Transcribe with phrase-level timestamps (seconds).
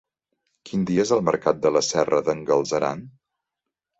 [0.69, 3.07] Quin dia és el mercat de la Serra d'en Galceran?